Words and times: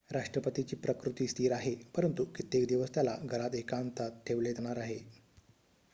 राष्ट्रपतीची 0.09 0.75
प्रकृती 0.75 1.27
स्थिर 1.27 1.51
आहे 1.51 1.73
परंतु 1.95 2.25
कित्येक 2.35 2.67
दिवस 2.67 2.93
त्याला 2.93 3.15
घरात 3.23 3.55
एकांतात 3.55 4.11
ठेवले 4.27 4.53
जाणार 4.53 4.77
आहे 4.77 4.99